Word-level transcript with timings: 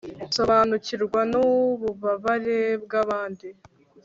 sobanukirwa 0.35 1.19
n'ububabare 1.31 2.57
bw'abandi 2.83 3.47